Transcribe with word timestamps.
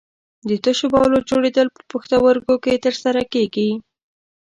د 0.49 0.51
تشو 0.63 0.87
بولو 0.93 1.17
جوړېدل 1.29 1.67
په 1.75 1.81
پښتورګو 1.91 2.55
کې 2.63 2.81
تر 2.85 2.93
سره 3.03 3.21
کېږي. 3.33 3.69